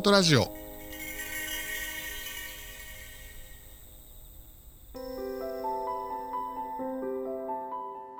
[0.00, 0.46] ートラジオ。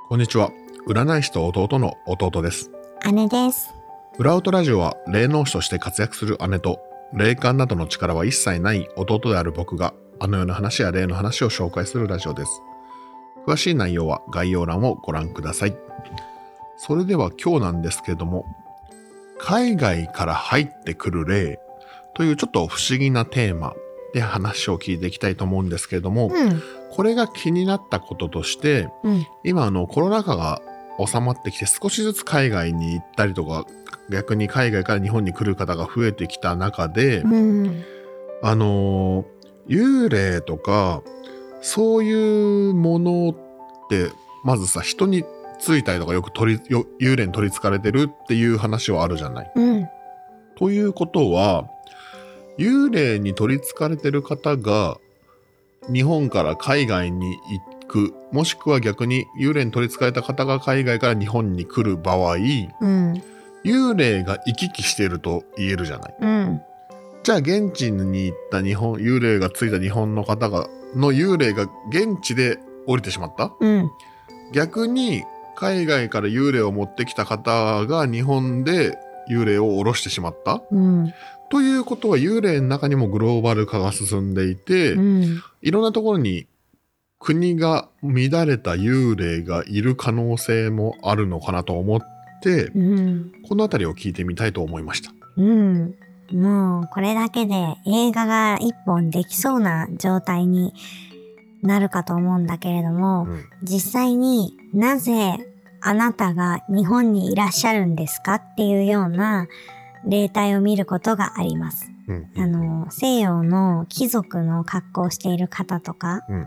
[0.09, 0.51] こんにちは。
[0.87, 2.71] 占い師と弟の弟です。
[3.13, 3.73] 姉です。
[4.19, 6.81] 裏音ラジオは霊能師として活躍する姉と
[7.15, 12.63] 霊感などの力は一切ない弟である僕があの世の話や霊の話を紹介するラジオです。
[13.47, 15.77] 詳しい内容は概要欄をご覧ください。
[16.77, 18.45] それでは今日なんですけれども
[19.39, 21.59] 海外から入ってくる霊
[22.21, 23.75] というちょっと不思議なテーマ
[24.13, 26.63] で話を聞いていきたいと思うんですけれども、うん。
[26.91, 29.27] これが気になったこととしてうん。
[29.43, 30.61] 今あのコロナ禍が
[31.03, 33.65] 収まってきて少しずつ海外に行ったりとか
[34.11, 37.85] 逆に海外から日本に来る方が増えてきた中で、うん。
[38.43, 41.03] あのー幽霊とか
[41.63, 43.35] そういうものっ
[43.89, 44.11] て
[44.45, 45.25] まずさ人に
[45.59, 49.53] ついたりとかよく取りよ幽霊に取りつかれてるっていう話はあるじゃない。
[49.55, 49.89] うん。
[50.59, 51.71] ということは
[52.61, 54.99] 幽霊に取りつかれてる方が
[55.91, 57.39] 日本から海外に
[57.81, 62.39] 行くもしくは逆に幽霊に取りつかれた方が海外から日本に来る場合う
[62.87, 63.23] ん。
[63.65, 66.17] 幽霊が行き来していると言えるじゃない。
[66.21, 66.61] うん。
[67.23, 73.53] じゃあ現地に行った日本幽霊がついた日本の方がの幽霊が現地で降りてしまった？
[73.59, 73.91] うん。
[74.53, 75.25] 逆に
[75.57, 78.99] 海外から幽霊を持ってきた方が日本で
[79.31, 80.63] 幽霊を下ろしてしまった？
[80.71, 81.13] うん。
[81.51, 85.43] ということは幽霊の中にもグローバル化が進んでいて、うん。
[85.63, 86.47] いろんなところに
[87.19, 92.01] 国が乱れた幽霊がいる可能性もあるのかなと思っ
[92.43, 93.33] て、うん。
[93.49, 95.13] この辺りを聞いてみたいと思いました。
[95.37, 95.95] うん。
[96.33, 97.55] もう、これだけで
[97.85, 100.73] 映画が一本できそうな状態に
[101.63, 105.37] なるかと思うんだけれども、うん実際になぜ
[105.83, 109.49] あなたが日本にいらっしゃるんですかっていうような
[110.07, 111.91] 霊体を見ることがあります。
[112.09, 116.47] うんあの、西洋の貴族の格好をしている方とかうん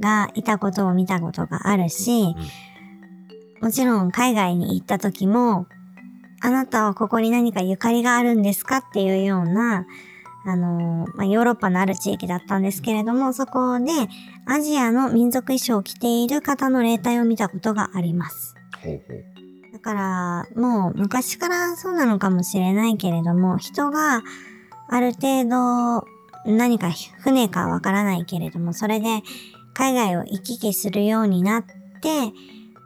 [0.00, 2.34] がいたことを見たことがあるし、
[3.60, 5.66] もちろん海外に行った時も、
[6.40, 9.86] あなたはここに何かゆかりがあるんですかっていうような、
[10.46, 13.92] あの、まあ、ヨーロッパのある地域だったんですけれども、そこで
[14.46, 18.54] アジアの民族衣装を着ている方の霊体を見たことがあります。
[18.82, 19.39] ほうほうだ
[19.80, 24.22] から、もう昔からそうなのかもしれないけれども、人が
[24.88, 26.06] ある程度
[26.46, 29.22] 何か船かわからないけれども、それで
[29.74, 32.32] 海外を行き来するようになって、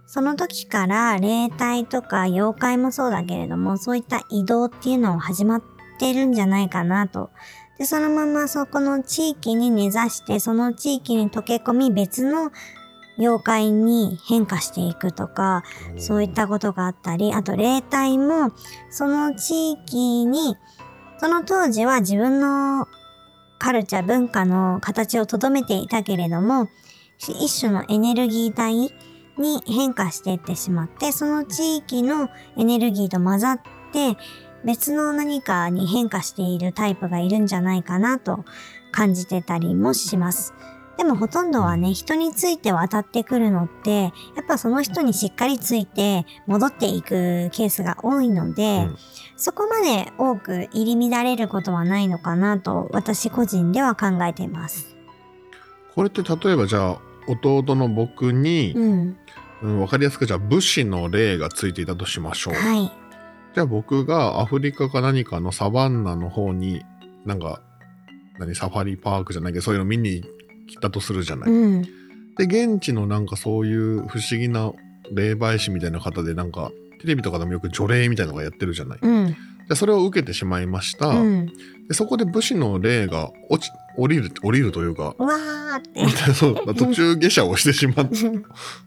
[0.07, 5.63] その時から霊体とか妖怪もそうだけれども、そういった移動っていうのを始まっ
[5.99, 7.31] てるんじゃないかなと。
[7.79, 12.53] で、そのままそこの地域に根ざして、その地域に溶け込み別の
[13.19, 15.63] 妖怪に変化していくとか、
[15.97, 18.51] そういったことがあったり、あと霊体も、
[18.91, 20.57] その地域に、
[21.19, 22.87] その当時は自分の
[23.59, 26.69] カルチャー、文化の形をとどめていたけれども、
[27.19, 28.75] 一種のエネルギー体
[29.39, 33.61] に変化していってしまって、その地域のエネルギーと混ざっ
[33.93, 34.17] て、
[34.65, 38.45] 別の何かに変化しているタイプがいるんじゃないかなと
[38.93, 40.55] 感じてたりもします。
[40.97, 44.13] でもほとんどはね、人について渡ってくるのって、やっ
[44.47, 48.97] ぱその人にしっかりついて戻っていくケースが多いので、うん
[49.37, 54.97] そこまで多く入り乱れることはないのかなと私個人では考えています。
[55.95, 59.17] これって例えばじゃあ弟の僕に、うん。
[59.63, 62.55] うん、分かりやすくじゃあ武士の霊がついていたとしましょう。
[62.55, 62.93] はい。
[63.55, 66.85] じゃあ僕がアフリカか何かのサバンナの方に
[67.25, 67.63] なんか
[68.39, 70.25] 何サファリパークじゃないけどそういうの見に
[70.67, 71.51] 来たとするじゃない。
[71.51, 71.83] うん。
[72.37, 74.73] で現地のなんかそういう不思議な
[75.13, 78.99] 霊媒師みたいな方でなんかテレビとかでもよく除霊みたいなのがやってるじゃない。
[79.01, 79.37] うん。
[79.69, 81.09] でそれを受けてしまいました。
[81.09, 81.47] うん。
[81.89, 86.09] でそこで武士の霊が落ち降りる降りるというかうわーって。
[86.35, 88.17] そう途中下車をしてしまって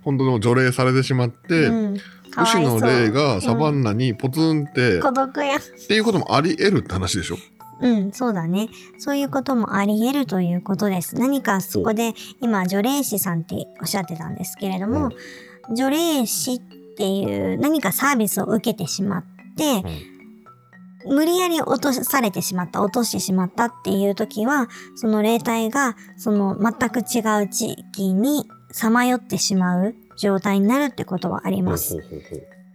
[0.04, 5.56] 本当の除霊されてしまって、武士の霊がサバンナにポツンって、孤独や。
[5.58, 7.38] っていうこともあり得るって話でしょ
[7.82, 8.70] うん、そうだね。
[8.98, 11.16] そういうこともあり得るということです。
[11.16, 15.10] 何かそこで、今、除霊師さんっておっしゃってたんですけれども、
[15.76, 16.60] 除霊師っ
[16.98, 19.24] ていう何かサービスを受けてしまっ
[19.56, 19.84] て、
[21.06, 31.98] 無理やり落とされてしまった、落としてしまったっていう時は、その霊体が、その全く違う地域にさまよってしまう状態になるってことはあります。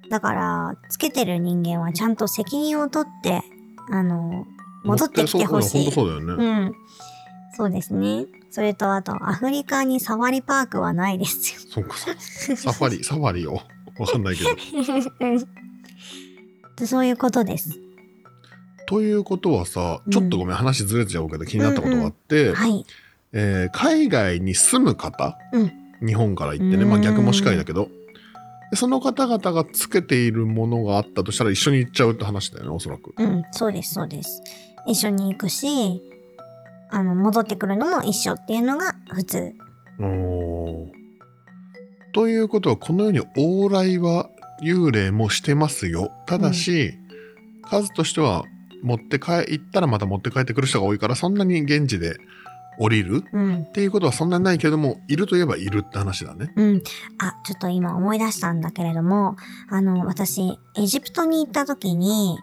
[0.08, 3.42] だから、つけてる人間はちゃんと責任を取って、
[3.90, 4.46] あの、
[4.84, 5.90] 戻ってきてほしい。
[5.92, 6.32] そうだよね。
[6.32, 6.74] うん。
[7.56, 8.26] そうですね。
[8.50, 11.60] それと、あと、アフリカにサファリパークはないですよ。
[11.70, 13.60] そうかサファリ、 サファリを？
[13.98, 14.50] わかんないけど。
[16.76, 17.78] で そういうことです。
[18.86, 22.84] ということはさちょっとごめん、話ずれちゃうけど気になったことがあって、はい。
[23.32, 25.72] えー海外に住む方、うん
[26.04, 27.88] 日本から行ってね、まあ、うん逆もしかりだけど
[28.72, 33.14] でその方々がつけているものがあったとしたら一緒に行っちゃうって話だよねおそらく。
[33.16, 34.42] うん、そうです、そうです。
[34.86, 36.02] 一緒に行くし、
[36.90, 39.52] あの、戻ってくるのも一緒っていうのが普通。
[39.98, 41.02] おー
[42.12, 44.28] ということはこのように往来は
[44.62, 46.92] 幽霊もしてますよただし、
[47.62, 48.44] 数としては
[48.82, 52.16] 持って帰行ったらまた持って帰ってくる人が多いからそんなに現地で
[52.78, 53.62] 降りるうん。
[53.62, 56.52] っていうことはそんなにないけどもいるといえばいるって話だね。
[56.56, 56.82] うん。
[57.18, 59.36] あ、ちょっと今思い出したんだけれども、
[59.68, 62.38] あの、私、エジプトに行った時に、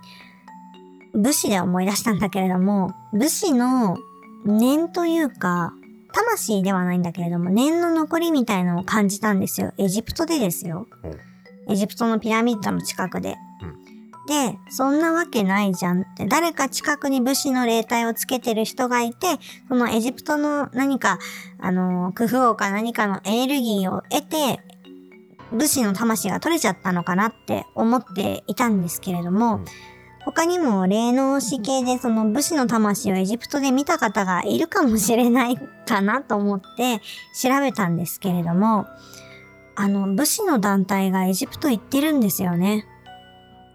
[1.19, 3.98] 武士で思い出したんだけれども、武士の
[4.45, 5.74] 念というか、
[6.13, 9.74] 魂ではないんだけれども、念の残りみたいのを感じたんですよ。
[9.77, 10.88] エジプトでですよ。
[11.68, 13.36] エジプトのピラミッドの近くで。
[14.27, 19.27] で、そんなわけないじゃんって、誰か近くに武士の霊体をつけてる人がいて、
[19.68, 21.19] そのエジプトの何か、
[21.60, 24.62] あの、クフ王か何かのエネルギーを得て、
[25.51, 29.66] 武士の魂が取れちゃったのかなって思っていたんですけれども、うん
[30.25, 37.00] 他にも霊能師系でその武士の魂をエジプトで見た方がいるかもしれないかなと思って
[37.39, 38.86] 調べたんですけれども、
[39.75, 42.86] あの、武士の団体がエジプト行ってるんですよね。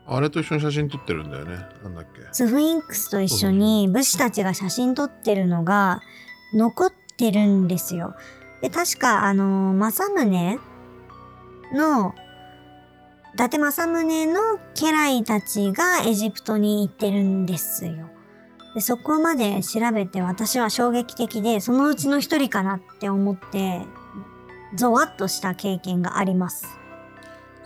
[0.06, 1.56] あれと一緒に写真撮ってるんだよね。
[1.82, 2.20] なんだっけ。
[2.32, 6.02] スフィンクスと一緒に武士たちが写真撮ってるのが
[6.52, 8.14] 残ってるんですよ。
[8.60, 10.60] で、確か、あの、政宗
[11.72, 12.14] の、
[13.34, 18.08] 伊達政宗の家来たちがエジプトに行ってるんですよ。
[18.74, 23.82] で、そこまで調べて私は衝撃的で、そのうちの一人かなって思って、
[24.76, 26.78] ゾワッとした経験があります。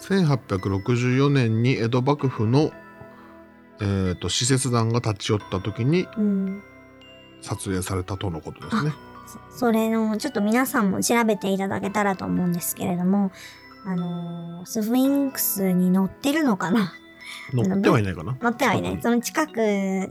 [0.01, 2.73] 1864年に江戸幕府の、
[3.83, 6.63] えー、と使節団が立ち寄った時にうん。
[7.43, 8.93] 撮影されたとのことですね。
[9.53, 13.31] そそれの、ちょっと皆さんも調べていただけたらと思うんですけれども、
[13.85, 16.93] あのースフィンクスに乗ってるのかな？
[17.53, 18.37] 乗ってはいないかな？
[18.43, 18.99] 乗ってはいない。
[19.01, 20.11] その近くで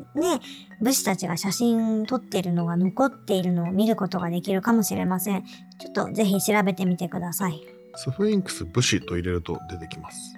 [0.81, 5.43] 武士たちが写真撮ってるのが残っているのを見ることができるかもしれません。
[5.79, 7.61] ちょっとぜひ調べてみてください。
[7.95, 10.35] スフィンクス武士と入れると出てきます。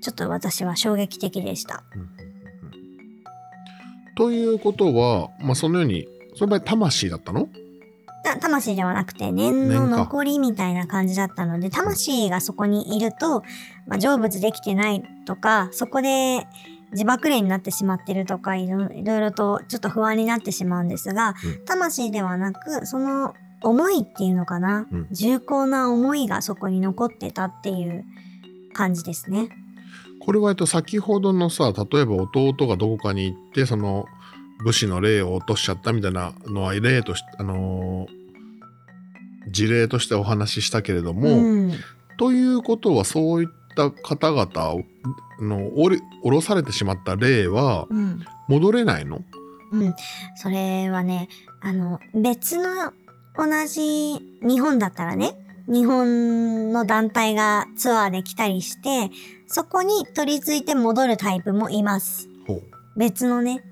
[0.00, 1.84] ちょっと私は衝撃的でした。
[1.94, 2.26] うんうんうんうん
[4.16, 7.46] ということは、まあ、そのようにその場合魂だったの？
[7.46, 7.50] た
[8.34, 13.42] 魂ではなくて念の残りみたいな感じだったので魂がそこにいると、
[13.86, 16.46] まあ、成仏できてないとかそこで
[16.92, 21.64] 自爆霊になってしまってるとかいろいろいろとちょっと不安になってしまうんですが、うん。
[21.64, 25.08] 魂ではなくその思いっていうのかな、うん。
[25.10, 28.04] 重厚な思いがそこに残ってたっていう
[28.72, 29.48] 感じですね。
[30.24, 34.06] これはえっと先ほどのさ例えば弟がどこかに行ってその
[34.64, 38.16] 武士の霊を落としちゃったみたいなのは例としてあのー
[39.48, 41.72] 事例としてお話ししたけれども、うん。
[42.18, 44.82] ということはそういった方々を
[45.40, 48.24] の降ろされてしまった霊はうん。
[48.48, 49.22] 戻れないの？
[49.70, 49.94] うん、
[50.34, 51.28] それはね、
[51.60, 52.92] あの、別の
[53.36, 55.36] 同じ日本だったらね、
[55.68, 59.12] 日本の団体がツアーで来たりして、
[59.46, 62.28] そこに取り付いて戻るタイプもいます。
[62.96, 63.62] 別のね、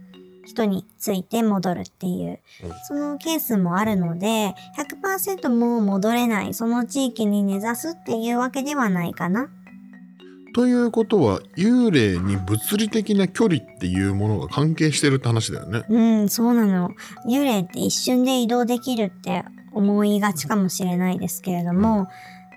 [0.45, 4.55] 人について戻るっていううん、そのケースもあるので、
[5.03, 9.49] 100%もう戻れない、その地域に根ざすっていうわけではないかな。
[10.55, 15.83] ということは幽霊に物理的な距離っていうものが関係してるって話だよね。
[15.89, 16.91] うん、そうなの。
[17.29, 22.07] 幽霊って一瞬で移動できるって思いがちかもしれないですけれども、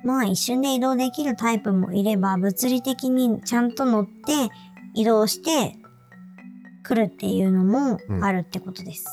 [0.03, 4.51] まあ一瞬で移動できるタイプもいれば、物理的にちゃんと乗って
[4.93, 5.76] 移動して
[6.87, 9.05] 来るっていうのもあるってことです。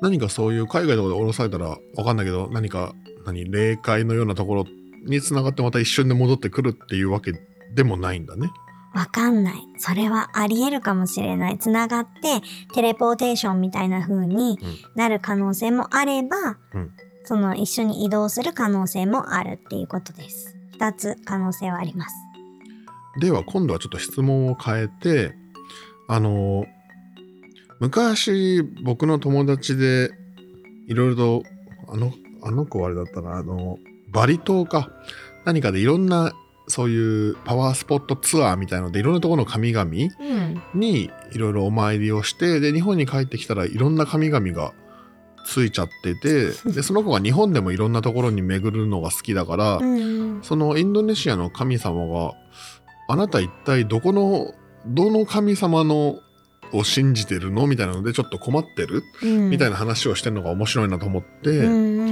[0.00, 2.94] 何かそういう海外とかで降ろされたらわかんないけど何か
[3.26, 4.64] 何霊界のようなところ
[5.04, 7.32] につながってまた一瞬で戻ってくるっていうわけ
[7.74, 8.50] でもないんだね。
[8.94, 9.54] わかんない。
[9.76, 11.58] それはあり得るかもしれない。
[11.58, 12.40] つながって
[12.74, 14.58] テレポーテーションみたいな風に
[14.94, 16.90] なる可能性もあれば、うん
[17.28, 20.56] その一緒に移動する可能性もあるっていうことです。
[20.72, 22.14] 二つ可能性はあります。
[23.20, 25.34] では今度はちょっと質問を変えて
[26.08, 26.64] あの
[27.80, 30.10] 昔僕の友達で
[30.88, 31.42] いろいろと
[31.88, 32.12] あの
[32.42, 33.78] あの子はあれだったなあの
[34.10, 34.90] バリ島か
[35.44, 36.32] 何かでいろんな
[36.66, 40.62] そういうパワースポットツアーみたいのでいろんなところの神々うん。
[40.74, 44.72] にいろいろお参りをしてで日本に帰ってきたらいろんな神々が
[45.46, 50.40] ついちゃってて でその子が日本でもいろんなところに巡るのが好きだから、うん。
[50.42, 52.32] そのインドネシアの神様が
[53.08, 54.52] あなた一体どこの
[54.86, 56.20] どの神様の
[56.74, 57.66] を信じてるの？
[57.66, 62.08] みたいなのでちょっと困ってる、うん、みたいな話をしてるのが面白いなと思って、うんうん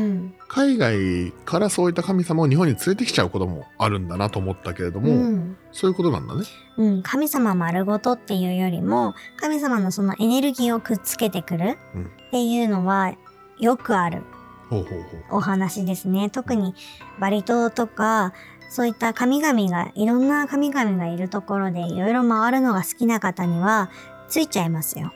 [0.49, 5.56] 海外からそういった神様を日本に連れてきちゃうこともあるんだなと思ったけれども、うん。
[5.73, 6.44] そういうことなんだね。
[6.78, 12.04] うん、神様丸ごとっていうよりも神様のそのエネルギーをくっつけてくるうん。
[12.04, 13.14] っていうのは
[13.58, 14.23] よくある
[14.70, 15.25] ほうほうほう。
[15.32, 16.30] お話ですね。
[16.30, 16.75] 特に
[17.18, 18.32] バリ島とか
[18.68, 23.90] そういった神々がいろんな神々がいるところでいろいろ回るのが好きな方には
[24.28, 25.12] ついちゃいますよ。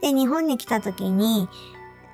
[0.00, 1.48] で日本に来た時に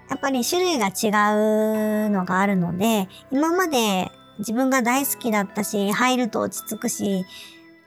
[0.09, 7.25] やっぱり種類が違うのがあるので今まで自分が大好きだったし入ると落ち着くし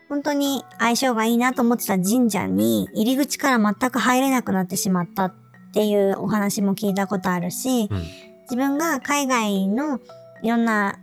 [0.08, 5.34] 本当に相性がいいなと思ってた神社に入り口から全く入れなくなってしまったっ
[5.74, 10.00] ていうお話も聞いたことあるし、うん自分が海外の
[10.42, 10.98] いろんな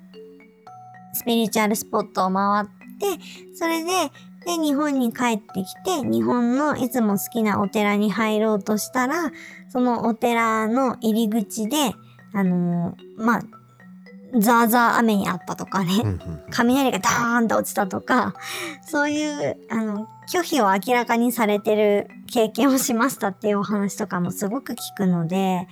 [1.14, 2.66] スピリチュアルスポットを回っ
[2.98, 3.06] て
[3.54, 3.90] それで
[4.44, 9.32] で日本に帰ってきて日本のいつも好きなお寺に入ろうとしたら
[9.70, 11.76] そのお寺の入り口で
[12.34, 13.42] あのーまあ
[14.36, 16.42] ザーザー雨にあったとかね、うんうん。
[16.50, 18.34] 雷がダーンと落ちたとか、
[18.84, 25.68] そういう、あの、拒否を明らかにされてる経験をしましたっていうお話とかもすごく聞くので、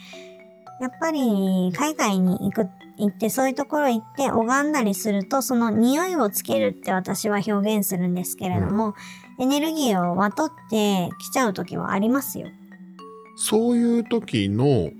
[0.80, 2.68] やっぱり海外に行く、
[3.02, 8.94] 行ってそういうところ行って拝んだりすると、その匂いをつけるって私は表現するんですけれども、
[9.40, 12.48] エネルギーをまとってきちゃう時はありますよ。
[13.36, 14.90] そういう時の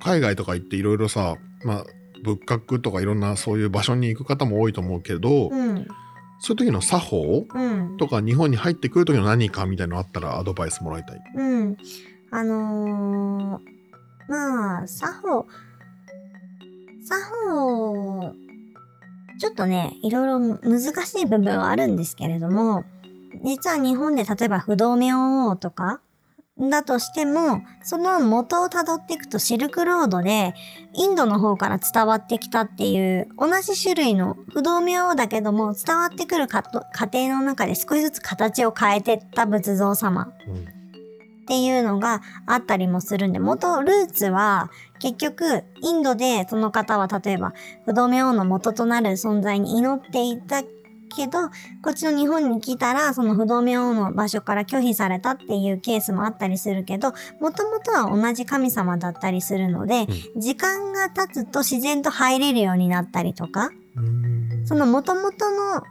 [0.00, 1.84] 海外とか行っていろいろさ、まあ、
[2.24, 5.86] 仏閣とかいろんなそういう場所に行く方も多いと思うけど、うん、
[6.38, 7.96] そういう時の作法うん。
[7.98, 11.20] とか日本に入ってくる時の何かみたいなのあったらアドバイスもらいたい。
[11.34, 11.76] うん。
[12.30, 13.76] あのー
[14.28, 15.46] まあ、作法、
[17.06, 18.32] 作法、
[19.38, 22.84] ちょっとね、いろいろ難しい部分はあるんですけれども、
[23.44, 26.00] 実は日本で例えば不動明王とか、
[26.58, 30.54] だとしても、その元をたどっていくとシルクロードで、
[30.94, 40.32] インドの方から伝わってきたっていう、同じ種類の不動明王だけども、伝わってくる過程の中で少しずつ形を変えてった仏像様。
[41.46, 51.48] っていうのがあったりもするんで、元ルーツは結局インドでその方は例えば不動明王の元となる存在に祈っていたけど、
[51.82, 63.70] こっちの日本に来たらその不動明王の場所から拒否されたっていうケースもあったりするけど、もともとは同じ神様だったりするので、時間が経つと自然と入れるようになったりとか、
[64.64, 65.82] その元々の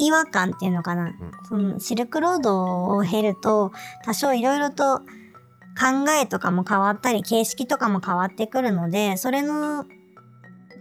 [0.00, 1.12] 違和感っていうのかな、
[1.48, 3.70] そのシルクロードを経ると
[4.04, 9.84] 多少いろいろと考えとかも変わったり形式とかも変わってくるのでそれの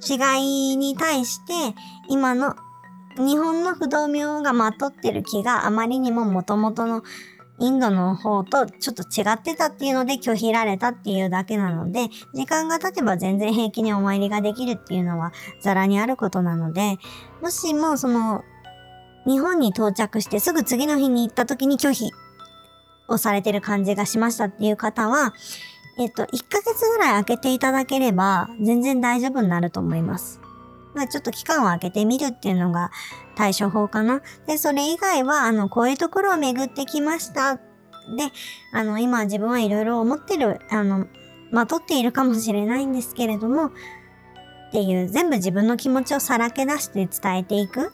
[0.08, 1.76] 違いに対して
[2.10, 2.56] 今の
[3.18, 7.04] 日本の不動明がまとってる気があまりにも元々の
[7.60, 16.98] インドの方とちょっと違ってたっていうので拒否られたっていうだけなので時間が経てば全然平気にお参りができるっていうのはザラにあることなので
[17.42, 18.44] もしもその
[19.26, 22.12] 日本に到着してすぐ次の日に行った時に拒否
[23.08, 25.34] をされてる感じがしましたっていう方は、
[25.98, 30.40] えっと、1ヶ月ぐらい空けていただければ全然大丈夫になると思います。
[30.96, 32.92] まあちょっと期間を空けてみるっていうのが
[33.36, 34.22] 対処法かな。
[34.48, 37.56] で、それ以外は、あの、こういうところを巡ってきました。
[37.56, 37.62] で、
[38.74, 41.08] あの、今自分はいろいろ思ってる、あの、
[41.52, 43.72] まとっているかもしれないんですけれども、っ
[44.72, 47.92] ていう全部自分の気持ちをさらけ出して伝えていく。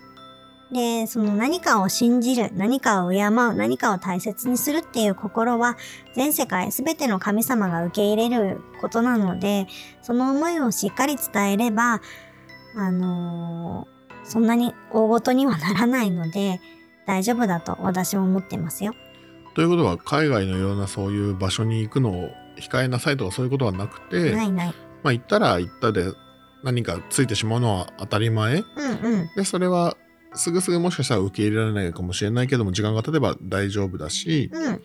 [0.71, 5.77] で、その何かを信じる、何かを敬う、何かを大切にするっていう心は
[6.15, 9.67] 全世界全ての神様が受け入れることなので、
[10.01, 12.01] その思いをしっかり伝えれば、
[12.75, 13.95] あのー
[14.25, 16.59] そんなに大ごとにはならないので
[17.05, 18.93] 大丈夫だと私は思ってますよ。
[19.53, 24.73] ということは海外のようなそういう場所に行くのを控えなさいとかそういうことはなくて、ないない。
[25.03, 26.11] まあ行ったら行ったで
[26.63, 28.65] 何かついてしまうのは当たり前うん
[29.03, 29.29] うん。
[29.35, 29.95] でそれは
[30.35, 34.81] すぐすぐもしかしたら受け入れられないかもしれないけども時間が経てば大丈夫だしうん。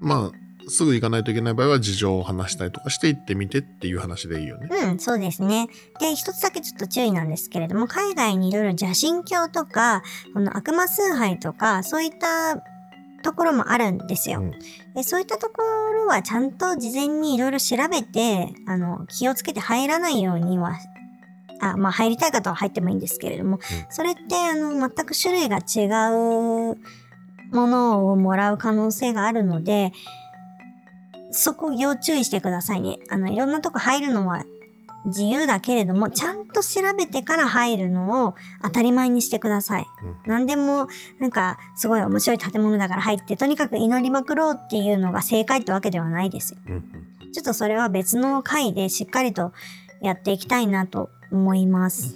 [0.00, 4.68] まあすぐ行かないといけない場合は事情を話したりとかして行ってみてっていう話でいいよね。
[4.70, 5.68] うん、そうですね。
[6.00, 10.02] で、一つだけちょっと注意なんですけれども、海外にいろいろ邪神教とか、
[10.32, 12.62] この悪魔崇拝とか、そういった
[13.22, 14.40] ところもあるんですよ。
[14.40, 14.52] うん
[14.94, 15.62] でそういったとこ
[15.92, 20.78] ろはちゃんと事前にいろいろ調べて、あの、気をつけて入らないようには、
[21.60, 23.58] あまあ入りたい方は入ってもいいんですけれども、
[23.90, 26.76] それってあの、全く種類が違う
[27.52, 29.92] ものをもらう可能性があるので、
[31.30, 32.98] そこ要注意してくださいね。
[33.10, 34.44] あの、いろんなとこ入るのは
[35.04, 39.86] 自由だけれども、ちゃんと調べてから入るのを当たり前にしてください。
[40.02, 40.88] うん何でも、
[41.20, 46.58] なんか、すごい面白い建物だから入って、とにかく祈りまくろうっていうのが正解ってわけではないですよ。
[46.66, 49.52] うんうんちょっとそれは別の回でしっかりと
[50.04, 52.14] やっていきたいなと思います。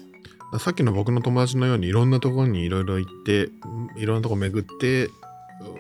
[0.58, 5.08] さっきの僕の友達のようにいろんなところにいろいろ行ってうんいろんなとこ巡って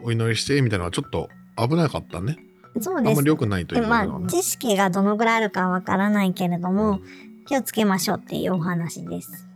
[0.02, 2.36] お祈りしてみたいなのはちょっと危なかったね
[2.80, 3.28] そうですあんまり。
[3.28, 7.00] 良くないといでまあ、うのはね知識がどのぐらいあるかわからないけれども、
[7.46, 9.46] 気をつけましょうっていうお話です。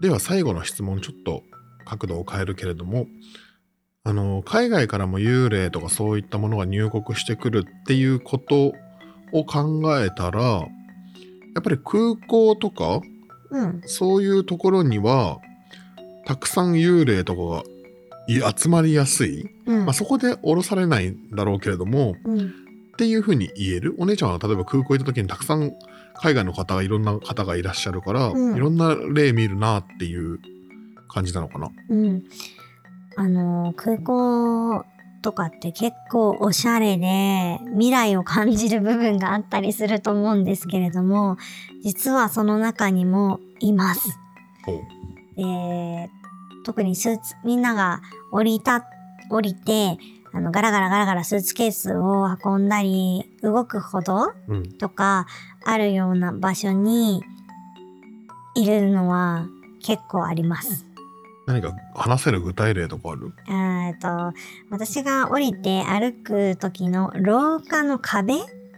[0.00, 1.42] では最後の質問ちょっと
[1.84, 3.06] 角度を変えるけれども
[4.02, 8.72] あの海外からも幽霊とかそういったものが入国してくるっていうこと
[9.32, 10.66] を考えたら
[11.54, 13.00] やっぱり空港とか
[13.50, 13.82] うん。
[13.84, 15.38] そういうところには
[16.24, 17.62] たくさん幽霊とかが
[18.28, 19.84] い集まりやすい、うん。
[19.84, 22.38] まあ、そこで降ろされないんだろうけれどもうん。
[22.40, 22.50] っ
[22.96, 25.72] ていうふうに言えるお姉ちゃんは例えば空港行った時にたくさん
[26.14, 30.38] 海外の方がいろんな方がいらっしゃるから、うんいろんな例見るなっていう
[31.08, 31.70] 感じなのかな。
[31.88, 32.22] うん。
[33.16, 34.84] あの、空港
[35.22, 41.36] とかって結構おしゃれで未来を感じる部分があったりすると思うんですけれども、
[41.82, 44.18] 実はその中にもいます。
[45.36, 46.10] で、
[46.64, 48.84] 特にスーツ、みんなが降りた、
[49.30, 49.96] 降りて、
[50.32, 55.26] あの、ガラガラガラガラスーツケースを運んだり、動くほどうん、とか
[55.64, 57.22] あるような場所に
[58.54, 59.46] いるのは
[59.82, 60.91] 結構あります。
[61.46, 63.32] 何か話せる具体例とかある？
[63.48, 64.32] えっと、
[64.70, 68.34] 私が降りて歩く時の廊下の壁？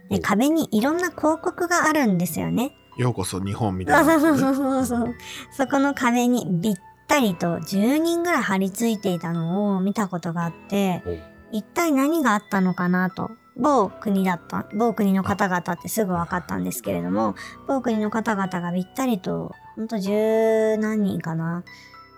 [0.09, 2.75] で壁にいろんな広告があるんですよね。
[2.97, 5.15] ようこそ日本みたそいうなね、そうそうそうそう。
[5.51, 6.73] そこの壁にびっ
[7.07, 11.03] たりと10人ぐらい張り付いていたのを見たことがあって
[11.51, 13.31] 一体何があったのかなと。
[13.57, 17.35] 某国だった、某国の方々ってすぐ分かったんですけれども、
[17.67, 21.63] 某国の方々がびったりと、ほんと十何人かな。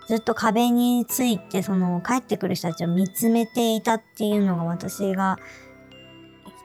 [0.07, 5.37] ずっと壁について、その帰ってくる人たちを見つめていたっていうのが私が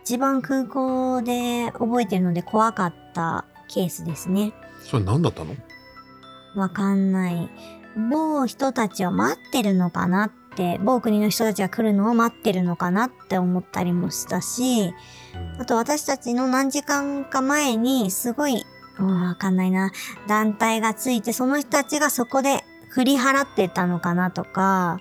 [0.05, 4.53] 一番空港で覚えてるので怖かったケースですね。
[4.83, 5.55] それ何だったの？
[6.55, 7.51] わかんない。
[7.97, 14.93] 某人たちを待ってるのかなって、某国の人たちが来るのを待ってるのかなって思ったりもしたし、
[15.59, 18.65] あと私たちの何時間か前にすごい、
[18.99, 19.93] うんわかんないな、
[20.27, 25.01] 団体がついて、その人たちがそこで振り払ってたのかなとか、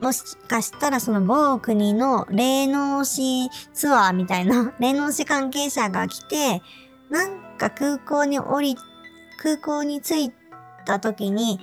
[0.00, 6.62] もしかしたらその某国の霊能師ツアーみたいな、 霊能師関係者が来て、
[7.08, 8.76] なんか空港に降り、
[9.40, 10.32] 空港に着い
[10.84, 11.60] た時に、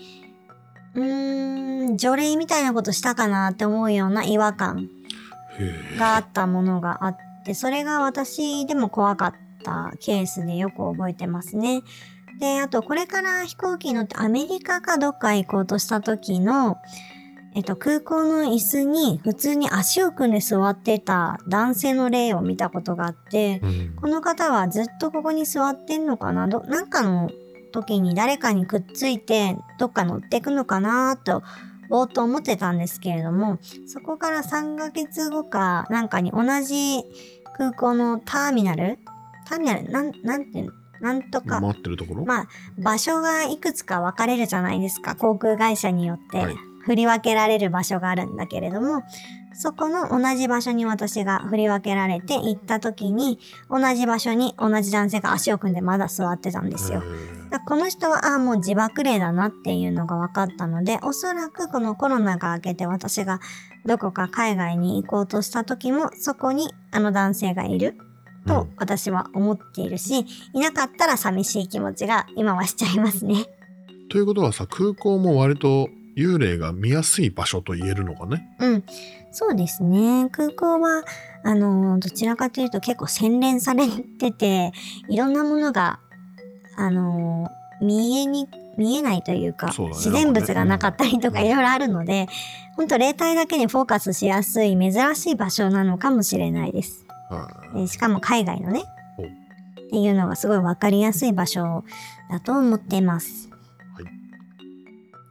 [0.95, 4.87] うーん、除霊みたいなことしたかなって思うような違和感
[5.97, 11.81] があったものがあって、それが私でも怖かったケースでよく覚えてますね。
[12.39, 16.77] で、あとこれから飛行機に乗ってアメリカかどっか行こうとした時の、
[17.55, 23.95] えっと、空港の椅子に普通に足を組んで座ってた男性の例を見たことがあって、うん。
[23.95, 26.47] この方はずっとここに座ってんのかな？
[26.47, 27.29] ど、なんかの
[27.71, 31.43] 時に誰かにくっついてどっか乗ってくのかなと、
[31.89, 37.03] ぼーっと思ってたんですけれども、そこから3ヶ月後かなんかに同じ
[37.55, 38.97] 空港のターミナル？
[39.45, 39.91] ターミナル？
[39.91, 40.71] なん、なんていうの？
[41.03, 45.15] なんとか、待ってるところ、まあ、場所がいくつか分かれるじゃないですか。
[45.15, 49.03] 航空会社によってはい振り分けられる場所があるんだけれども、
[49.53, 53.39] そこの同じ場所に私が振り分けられて行った時に、
[53.69, 57.03] 同じ場所に同じ男性が足を組んでまだ座ってたんですよ。
[57.49, 63.39] だこの人は、ああ、もう自爆霊だなっていうのが分かったので、おそらくこのコロナが明けて私が
[63.85, 67.97] どこか海外に行こうとした時も、そこにあの男性がいる
[68.45, 73.45] と私は思っているし、いなかったら寂しい気持ちが今はしちゃいますね。
[74.09, 78.55] ということはさ空港も割と幽霊が見やすい場所と言えるのかね？
[78.59, 78.83] うん。
[79.31, 80.29] そうですね。
[80.31, 81.03] 空港は、
[81.43, 84.71] あの、どちらかというと結構洗練されてて、
[85.09, 85.99] いろんなものが、
[86.77, 87.49] あの、
[87.81, 92.27] 見えに、見えないというか、ね自然物がなかったりとかうんいろいろあるので、
[92.75, 97.02] 本当霊体だけにフォーカスしやすい珍しい場所なのかもしれないです。
[97.87, 101.83] しかも海外のね、っていうのがすごいわかりやすい場所
[102.29, 103.49] だと思っています。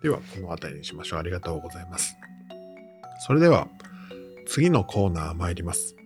[0.02, 1.18] ではこの辺りにしましょう。
[1.20, 2.16] ありがとうございます。
[3.26, 3.68] それでは
[4.46, 5.96] 次のコーナー参ります。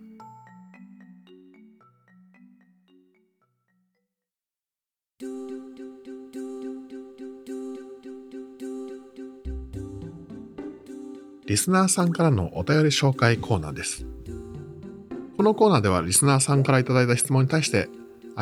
[11.47, 14.05] リスナーさんからのお便り紹介コーナーです
[15.37, 17.89] このコーナーではリスナーさんからいただいた質問に対して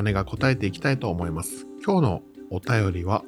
[0.02, 1.68] 姉が答えていきたいと思います。
[1.86, 3.26] 今日のお便りは、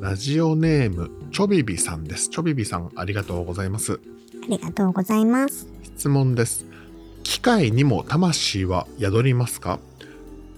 [0.00, 2.28] ラジオネーム、ちょびびさんです。
[2.28, 4.00] ちょびびさん、ありがとうございます。
[4.42, 5.68] ありがとうございます。
[5.84, 6.66] 質問です。
[7.22, 9.78] 機械にも魂は宿りますか？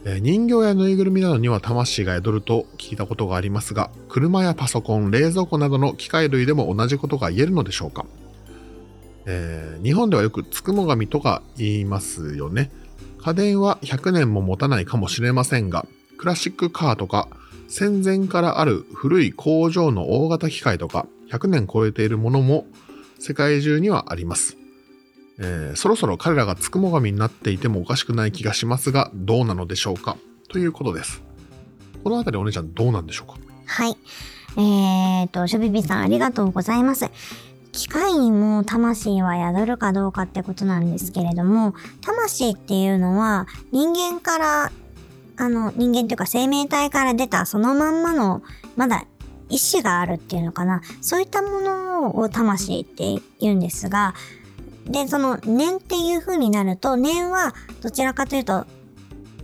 [0.07, 8.07] えー人形やぬいぐるみなどには魂が宿ると聞いたことがありますが、車やパソコン、冷蔵庫などの機械類でも同じことが言えるのでしょうか、
[9.32, 12.70] えー日本ではよくつくも神とか言いますよね。
[13.18, 15.86] 家電は100年も持たないかもしれませんが、
[16.18, 17.28] クラシックカーとか
[17.68, 22.66] 戦前からある古い工場の大型機械とか100年超えているものも
[23.18, 24.56] 世界中にはあります。
[25.38, 30.16] えーそろそろ彼らがつくも神になっていてもおかしくない気がしますが、どうなのでしょうか？
[30.48, 31.22] ということです。
[32.02, 33.38] このあたりお姉ちゃんどうなんでしょうか？
[33.66, 33.96] はい。
[34.56, 37.08] えーと、シュビビさんありがとうございます。
[37.72, 44.72] 機械にも魂は宿るかどうかってことなんですけれども、魂っていうのは人間から、
[45.37, 48.42] あの、人間というか生命体から出たそのまんまの、
[48.76, 49.04] まだ
[49.48, 50.80] 意志があるっていうのかな。
[51.00, 54.14] そういったものを魂って言うんですが、
[54.87, 58.66] で、その念っていう風になると、念はどちらかというと、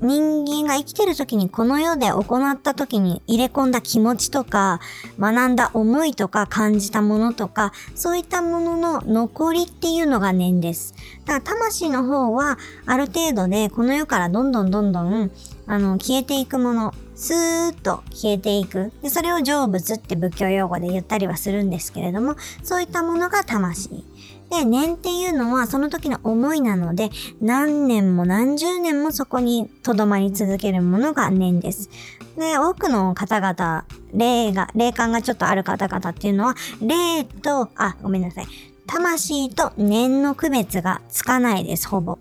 [0.00, 4.80] 人間が生きてる時にこの世で行った時に入れ込んだ気持ちとか
[5.18, 10.94] 学んだ思いとか感じたものとかそういったものの残りっていうのが念です。
[11.24, 15.30] だから魂の方はある程度でこの世からどんどんどんどん
[15.66, 24.04] あの消えていくものスーッと消えていくでそれを成仏って仏教用語で言ったりはするんですけれどもそういったものが魂。
[24.50, 31.90] で、念っていうのはその時の思いなので、何年も何十年もそこに留まり続けるものが念です。
[32.36, 38.46] で、多くの方々、霊が、霊感がちょっとある方々っていうのは、霊と、あ、ごめんなさい。
[38.86, 42.18] 魂と念の区別がつかないです、ほぼ。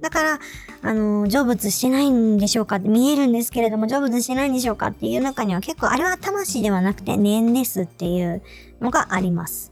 [0.00, 0.40] だから、
[0.82, 8.42] あの、成仏してないんでしょうかって見えるんですけれども、成仏してないんでしょうかっていう中には結構、あれは魂ではなくて念ですっていう
[8.80, 9.70] のがあります。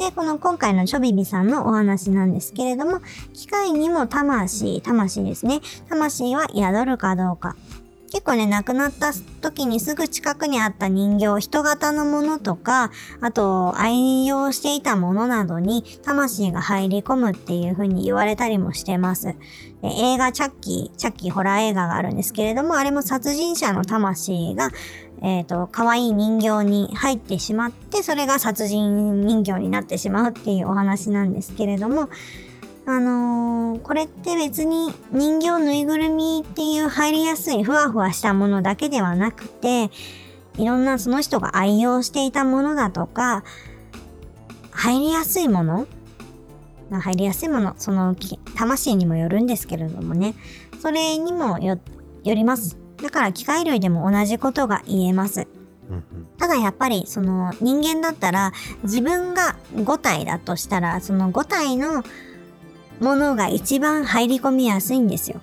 [0.00, 3.00] で、この今回のチョビビさんのお話なんですけれども、
[3.34, 5.60] 機械にも魂、魂ですね。
[5.90, 7.54] 魂は宿るかどうか。
[8.10, 19.36] 結構ね、亡くなった時にすぐ近くにあった人形、人型のものとか、あと愛用していたものなどに魂が入り込むっていう風に言われたりもしてます。
[19.82, 24.70] 映画チャッキー、チャッキーホラー映画があるんですけれども、あれも殺人者の魂が
[25.22, 32.08] えっ、と、可愛い人形に入ってしまって、それが殺人人形になってしまうっていうお話なんですけれども、
[32.86, 39.90] あのーこれって別に人形ぬいぐるみっていう入りやすいふわふわしたものだけではなくて、
[40.56, 43.44] いろんなその人が愛用していたものだとか、
[44.72, 45.86] 入りやすいもの
[46.90, 50.34] まあ入りやすいもの、そのき魂にもよるんですけれどもね、
[50.80, 51.78] それにもよ
[52.24, 52.76] よります。
[53.02, 55.46] だから機械類でも同じことが言えます。
[56.38, 58.52] ただやっぱりその人間だったら
[58.84, 62.04] 自分が5体だとしたらその5体の
[63.00, 65.40] ものが一番入り込みやすいんですよ。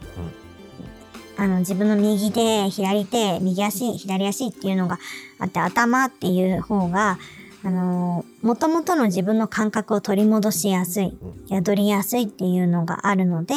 [1.37, 4.97] あの自分の右手、左手、右足、左足っていうのが
[5.37, 7.19] あって頭っていう方が
[7.63, 11.17] あの元々の自分の感覚を取り戻しやすい、
[11.49, 13.53] 宿りやすいっていうのがあるので、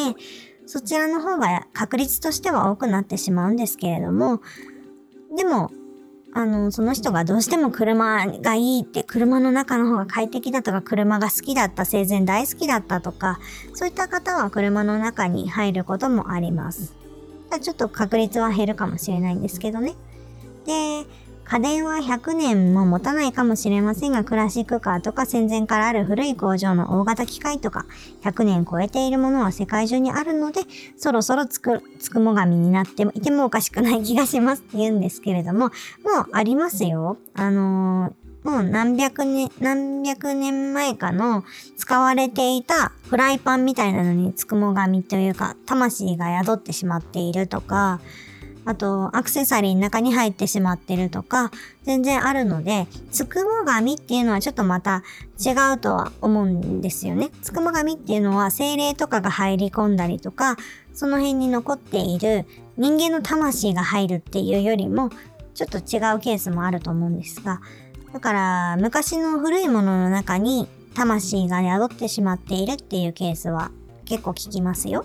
[0.67, 4.41] そちらの方が確率としては多くなってしまうんですけれども、
[5.37, 5.71] でも、
[6.33, 13.41] あの、その人がどうしても車がいいって、車の中の方が快適だとか、車が好きだった、生前大好きだったとか、
[13.75, 16.95] そういった方は車の中に入ることもあります。
[17.61, 19.95] ちょっと確率は減るかもしれないんですけどね。
[20.67, 21.05] で、
[21.51, 27.87] 家電は100年も持たないかもしれませんが、クラシックカーとか戦前からある古い工場の大型機械とか、
[28.23, 30.61] 100年超えているものは世界中にあるので、
[30.97, 35.71] そろそろつく、つくも神になってもいてもおかしくない気がしますって言うんですけれども、もう
[36.31, 37.17] ありますよ。
[37.35, 41.45] あのーもう何百年、何百年前かの
[41.77, 48.01] 使われていたフライパンみたいなのにつくも神というか、魂が宿ってしまっているとか、
[48.71, 51.51] あと、アクセサリーの中に入ってしまってるとか、
[51.83, 55.03] 全然あるので、つくも神っていうのはちょっとまた
[55.45, 57.31] 違うとは思うんですよね。
[57.43, 60.57] つくも神っていうのは精霊とかが入り込んだりとか、
[60.95, 65.11] その辺に残っている人間の魂が入るっていうよりも、
[65.55, 67.61] ちょっと違うケースもあると思うんですが、
[68.13, 73.73] だから、昔の古いものの中に魂が宿ってしまっているっていうケースは
[74.05, 75.05] 結構聞きますよ。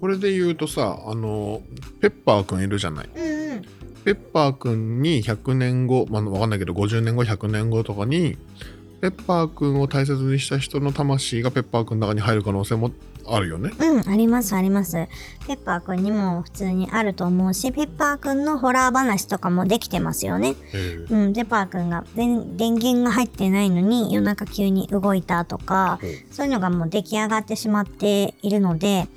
[0.00, 1.62] これで言うとさ、あの、
[2.00, 3.08] ペッパーくんいるじゃない。
[3.14, 3.62] うんうん。
[4.04, 8.38] ペッパーくんに100年後、まあ、わかんないけど、50年後、100年後とかに、
[9.00, 12.90] ペッパーくんを大切にした人の魂がペッパーくんの中に入る可能性も
[13.26, 13.70] あるよね。
[13.78, 15.08] うん、ありますあります。
[15.46, 20.54] ペッパーくんにも普通にあると思うし、ペッパーくんのホラー話とかもできてますよね。
[20.74, 25.98] ええうん、ペッパーくんが電電源が入ってないのに夜中急に動いたとか、
[26.30, 29.08] そういうのがもう出来上がってしまっているので、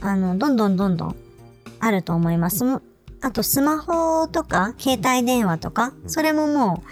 [0.00, 1.16] あの、どんどんどんどん
[1.80, 2.64] あると思います。
[2.64, 2.82] も
[3.20, 6.82] あとスマホとか携帯電話とか、それもも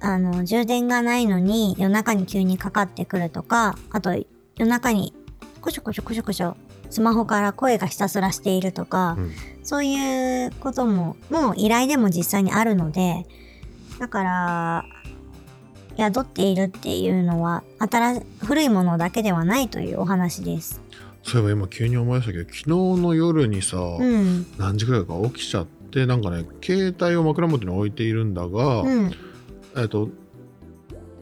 [0.00, 4.12] う、あの、充電がないのに夜中に急にかかってくるとか、あと
[4.56, 5.12] 夜中に
[5.60, 6.54] コショコショコショコショ
[6.90, 9.32] スマホから声がひたすらしているとか、うん
[9.68, 13.26] そういうことも、もう依頼でも実際にあるので、
[13.98, 14.84] だから、
[15.98, 20.80] 宿っているっていうのは、新し古いものだけではないというお話です。
[21.22, 22.68] そういえば今急に思い出したけど昨日
[23.02, 24.46] の夜にさ、うん。
[24.58, 29.12] 何時ぐらいか起きちゃってなんかね携帯を枕元に置いているんだが、うん。
[29.76, 30.08] えっと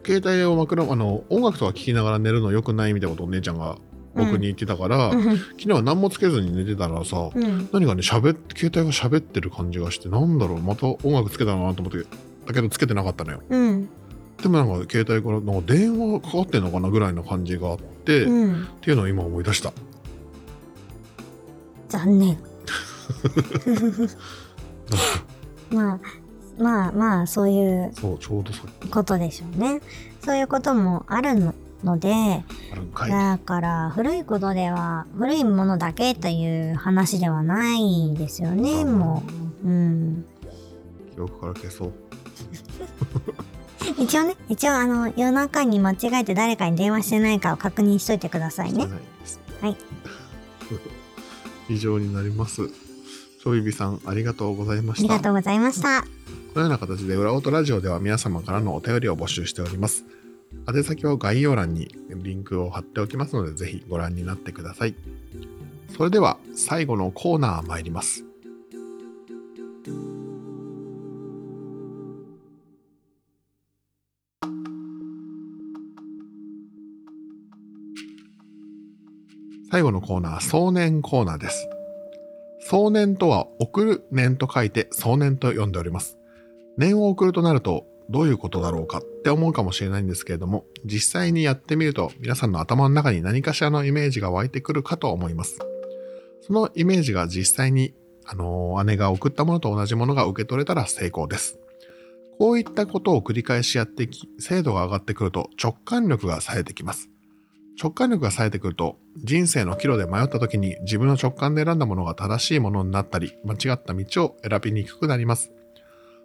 [0.04, 3.76] 携帯を枕あの音楽とか聴きながら寝るの良くないみたいなことをお姉ちゃんが
[4.14, 5.36] 僕に言ってたから、うん。
[5.36, 7.68] 昨日は何もつけずに寝てたらさ、うん。
[7.72, 12.06] 何かね携帯が喋ってる感じがしてなんだろうまた音楽つけたなと思って
[12.46, 13.88] だけどつけてなかったのようん。
[14.46, 18.68] でもなんか携帯からなんか電話かかってんのかなぐらいの感じがあって、っうん。
[18.80, 19.72] ていうのを今思い出した。
[21.88, 22.38] 残念。
[25.74, 26.00] まあ、
[26.62, 29.80] まあまあ、そういうそうちょうどさっきことでしょうね。
[30.24, 32.44] そういうこともあるのので、
[33.08, 39.22] だから古いことでは古いものだけという話ではないですよねも
[39.62, 40.24] う、うん、
[41.14, 41.92] 記憶から消そう
[43.98, 48.88] 一応ね一応あの夜中に間違えて誰かに電話してないかを確認しといてくださいね
[49.60, 49.76] はい
[51.74, 52.68] 以上になります
[53.42, 56.02] ちょびびさんありがとうございまありしたがとうございました
[56.56, 60.06] このような形で裏音ラジオでは皆様からのお便りを募集しております。
[60.66, 64.94] 宛先は概要欄にリンクを貼っておきますので、ぜひご覧になってください。
[65.94, 68.24] それでは最後のコーナー参ります。
[79.70, 81.68] 最後のコーナー、送年コーナーです。
[82.60, 86.18] 送年とは送る年と書いて送年と呼んでおります。
[86.76, 95.58] 年を送るとなるとどういうことだろうかって思うかもしれないんですけれども、実際にやってみると皆さんの頭の中に何かしらのイメージが湧いてくるかと思います。
[96.42, 101.58] そのイメージが実際に、あの姉が送ったものと同じものが受け取れたら成功です。
[102.38, 107.08] こういったことを繰り返しやっていき、精度が上がってくると直感力が冴えてきます。
[107.80, 115.52] 直感力が冴えてくると、人生の岐路で迷った時に自分の直感で選んだものが正しいものになったり、間違った道を選びにくくなります。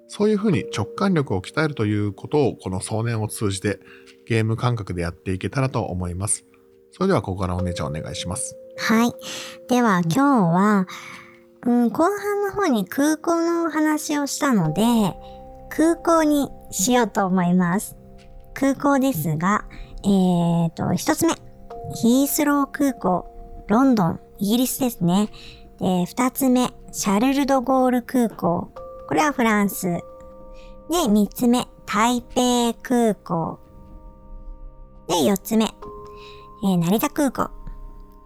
[0.08, 3.80] そういうふうに直感力を鍛えるということをこの送年を通じて
[4.26, 6.46] ゲーム感覚でやっていけたらと思います。
[6.92, 8.58] それではここからお姉ちゃんお願いします。
[8.78, 9.14] はい
[9.68, 10.88] では今日は、
[11.66, 14.84] うん、後半の方に空港のお話をしたので
[15.70, 17.96] 空港にしようと思います
[18.54, 19.61] 空港ですが
[20.04, 21.34] えーと一つ目。
[21.96, 23.26] ヒースロー空港。
[23.68, 24.20] ロンドン。
[24.40, 25.30] イギリスですね。
[25.80, 26.72] で二つ目。
[26.92, 28.72] シャルル・ド・ゴール空港。
[29.08, 29.88] これはフランス。
[29.88, 31.68] で三つ目。
[31.86, 33.60] 台北空港。
[35.08, 37.50] で四つ目、えー成田空港。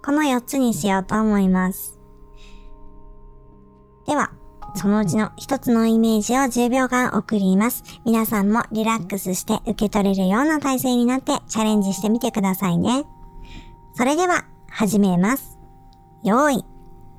[0.03, 1.99] この4つにしようと思います。
[4.05, 4.31] では、
[4.75, 7.83] そのうちの1つのイメージを10秒間送ります。
[8.05, 13.05] 皆さんもリラックスして受け取れるような体勢になってチャレンジしてみてくださいね。
[13.95, 15.57] それでは、始めます。
[16.23, 16.65] 用意、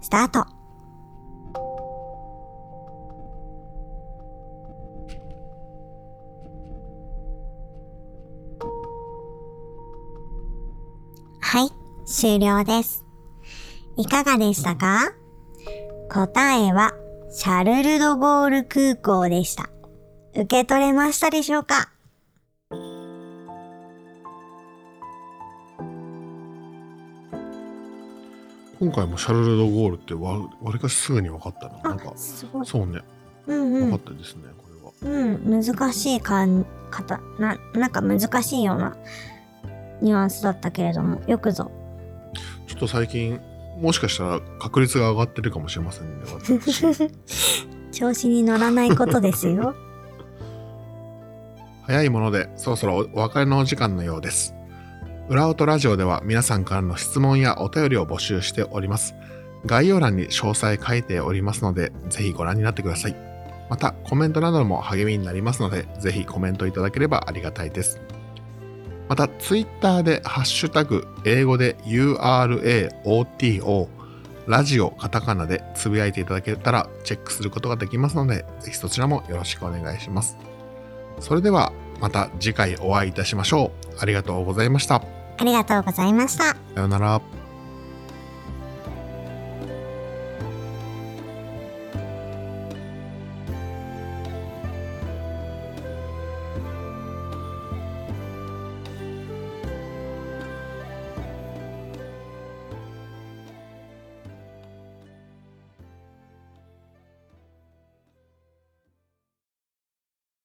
[0.03, 0.47] スタート。
[11.41, 11.71] はい、
[12.05, 13.07] 終了です。
[13.97, 15.13] いかがでしたか？
[16.11, 16.93] 答えは、
[17.39, 19.69] シャルル・ド・ゴール空港でした。
[20.33, 21.91] 受け取れましたでしょうか？
[28.81, 31.83] 今回もシャルル・ド・ゴールってわわりかしすぐに分かったな。
[31.83, 32.15] なんか。
[32.17, 33.03] そうね、
[33.47, 33.97] うんうん分か。
[33.97, 34.65] ったですね、こ
[35.05, 35.15] れは。
[35.15, 38.97] うん、難しいかん、かた、な、なんか難しいような
[40.01, 41.71] ニュアンスだったけれども、よくぞ。
[42.67, 43.39] ちょっと最近、
[43.81, 47.11] もしかしたら確率が上がってるかもしれませんね、 私
[47.93, 49.75] 調子に乗らないことですよ。
[51.85, 54.55] 早いものでそろそろお別れのお時間のようです。
[55.29, 59.15] 裏音ラジオでは皆さんからの質問やお便りを募集しております。
[59.67, 63.17] 概要欄に詳細書いておりますので、ぜひご覧になってください。
[63.69, 68.01] また、コメントなども励みになりますので、ぜひコメントいただければありがたいです。
[69.09, 72.89] また、ツイッターでハッシュタグ、英語で URAOTO、
[74.47, 80.37] ラジオカタカナでつぶやいていただけたらチェックすることができますので、ぜひそちらもよろしくお願いします。
[81.21, 83.97] それでは、また次回お会いいたしましょう。
[84.01, 85.03] ありがとうございました。
[85.39, 86.45] ありがとうございました。
[86.45, 87.46] さようなら。